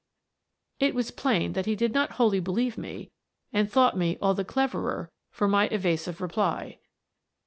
[0.79, 3.11] It was plain that he 'did not wholly believe me
[3.53, 6.79] and thought me all the cleverer for my evasive reply.